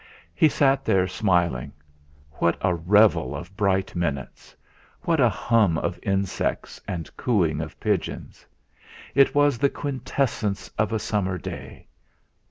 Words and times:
He 0.33 0.49
sat 0.49 0.83
there 0.83 1.07
smiling. 1.07 1.73
What 2.39 2.57
a 2.61 2.73
revel 2.73 3.35
of 3.35 3.55
bright 3.55 3.95
minutes! 3.95 4.55
What 5.03 5.19
a 5.19 5.29
hum 5.29 5.77
of 5.77 5.99
insects, 6.01 6.81
and 6.87 7.15
cooing 7.15 7.61
of 7.61 7.79
pigeons! 7.79 8.43
It 9.13 9.35
was 9.35 9.59
the 9.59 9.69
quintessence 9.69 10.69
of 10.69 10.91
a 10.91 10.97
summer 10.97 11.37
day. 11.37 11.87